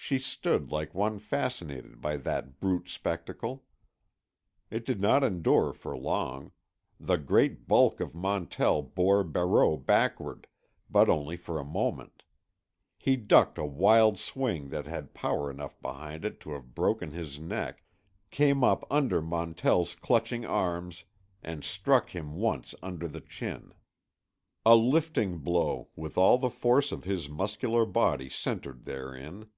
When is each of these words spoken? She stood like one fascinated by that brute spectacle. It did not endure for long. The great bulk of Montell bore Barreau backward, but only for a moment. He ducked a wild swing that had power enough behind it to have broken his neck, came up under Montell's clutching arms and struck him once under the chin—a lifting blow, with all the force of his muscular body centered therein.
She 0.00 0.20
stood 0.20 0.70
like 0.70 0.94
one 0.94 1.18
fascinated 1.18 2.00
by 2.00 2.16
that 2.18 2.60
brute 2.60 2.88
spectacle. 2.88 3.66
It 4.70 4.86
did 4.86 5.02
not 5.02 5.22
endure 5.22 5.74
for 5.74 5.94
long. 5.98 6.52
The 6.98 7.18
great 7.18 7.66
bulk 7.68 8.00
of 8.00 8.14
Montell 8.14 8.80
bore 8.80 9.22
Barreau 9.22 9.76
backward, 9.76 10.46
but 10.88 11.10
only 11.10 11.36
for 11.36 11.58
a 11.58 11.64
moment. 11.64 12.22
He 12.96 13.16
ducked 13.16 13.58
a 13.58 13.66
wild 13.66 14.18
swing 14.18 14.70
that 14.70 14.86
had 14.86 15.12
power 15.12 15.50
enough 15.50 15.78
behind 15.82 16.24
it 16.24 16.40
to 16.40 16.52
have 16.52 16.74
broken 16.74 17.10
his 17.10 17.38
neck, 17.38 17.82
came 18.30 18.64
up 18.64 18.86
under 18.90 19.20
Montell's 19.20 19.94
clutching 19.94 20.46
arms 20.46 21.04
and 21.42 21.62
struck 21.64 22.10
him 22.10 22.32
once 22.36 22.74
under 22.82 23.08
the 23.08 23.20
chin—a 23.20 24.74
lifting 24.74 25.38
blow, 25.40 25.88
with 25.94 26.16
all 26.16 26.38
the 26.38 26.48
force 26.50 26.92
of 26.92 27.04
his 27.04 27.28
muscular 27.28 27.84
body 27.84 28.30
centered 28.30 28.84
therein. 28.86 29.50